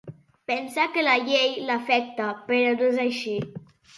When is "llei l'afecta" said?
1.27-2.31